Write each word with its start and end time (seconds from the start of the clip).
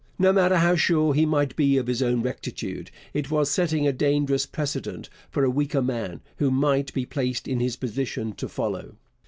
No 0.17 0.33
matter 0.33 0.57
how 0.57 0.75
sure 0.75 1.13
he 1.13 1.27
might 1.27 1.55
be 1.55 1.77
of 1.77 1.85
his 1.85 2.01
own 2.01 2.23
rectitude, 2.23 2.89
it 3.13 3.29
was 3.29 3.51
setting 3.51 3.85
a 3.87 3.93
dangerous 3.93 4.47
precedent 4.47 5.09
for 5.29 5.43
a 5.43 5.49
weaker 5.51 5.83
man, 5.83 6.21
who 6.37 6.49
might 6.49 6.91
be 6.95 7.05
placed 7.05 7.47
in 7.47 7.59
his 7.59 7.75
position, 7.75 8.33
to 8.33 8.49
follow. 8.49 8.95